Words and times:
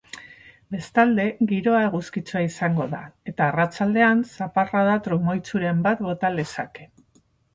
Bestalde, 0.75 1.25
giroa 1.51 1.81
eguzkitsua 1.89 2.41
izango 2.45 2.87
da 2.95 3.01
eta 3.31 3.45
arratsaldean 3.49 4.25
zaparrada 4.37 4.97
trumoitsuren 5.09 5.85
bat 5.89 6.05
bota 6.07 6.35
lezake. 6.41 6.89